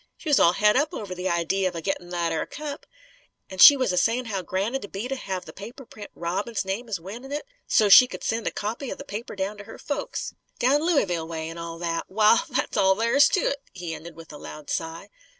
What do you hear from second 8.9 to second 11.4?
the paper to her folks, down Looeyville